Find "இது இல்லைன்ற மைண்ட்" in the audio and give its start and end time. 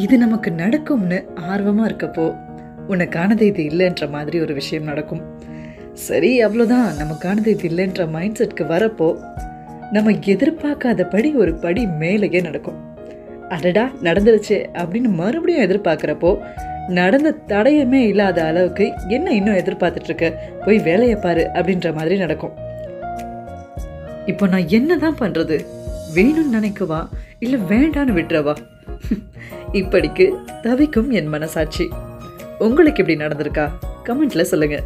7.46-8.38